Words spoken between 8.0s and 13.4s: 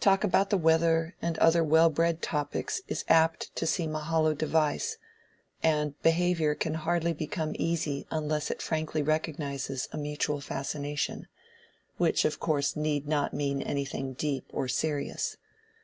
unless it frankly recognizes a mutual fascination—which of course need not